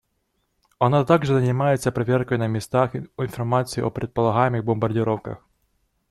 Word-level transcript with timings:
Она 0.79 1.05
также 1.05 1.35
занимается 1.39 1.91
проверкой 1.91 2.39
на 2.39 2.47
местах 2.47 2.95
информации 3.19 3.81
о 3.83 3.91
предполагаемых 3.91 4.65
бомбардировках. 4.65 5.45